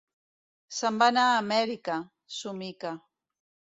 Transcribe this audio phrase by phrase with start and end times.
[0.77, 1.99] Se'n va anar a Amèrica
[2.39, 2.95] –somica.